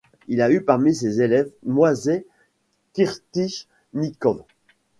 Il 0.27 0.41
a 0.41 0.49
eu 0.51 0.61
parmi 0.65 0.95
ses 0.95 1.21
élèves 1.21 1.51
Moïsseï 1.63 2.25
Kirpitchnikov. 2.93 4.43